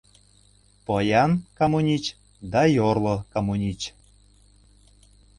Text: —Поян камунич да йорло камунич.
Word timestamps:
—Поян 0.85 1.31
камунич 1.57 2.05
да 2.51 2.61
йорло 2.75 3.15
камунич. 3.33 3.81